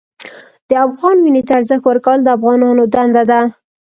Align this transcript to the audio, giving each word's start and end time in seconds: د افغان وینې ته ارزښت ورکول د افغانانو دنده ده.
د 0.69 0.71
افغان 0.87 1.17
وینې 1.23 1.41
ته 1.47 1.53
ارزښت 1.59 1.83
ورکول 1.87 2.19
د 2.23 2.27
افغانانو 2.37 2.83
دنده 2.93 3.23
ده. 3.31 3.41